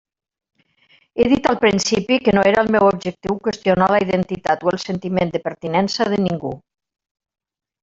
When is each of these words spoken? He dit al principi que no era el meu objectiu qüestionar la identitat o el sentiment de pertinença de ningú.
He 1.17 1.27
dit 1.33 1.49
al 1.51 1.59
principi 1.65 2.17
que 2.27 2.33
no 2.37 2.45
era 2.53 2.63
el 2.65 2.71
meu 2.77 2.87
objectiu 2.93 3.37
qüestionar 3.49 3.91
la 3.95 4.01
identitat 4.07 4.67
o 4.69 4.73
el 4.75 4.83
sentiment 4.87 5.35
de 5.37 5.43
pertinença 5.47 6.09
de 6.17 6.21
ningú. 6.27 6.57